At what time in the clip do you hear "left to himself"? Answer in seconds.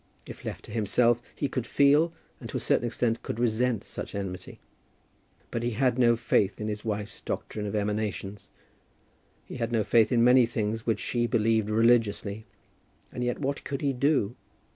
0.43-1.21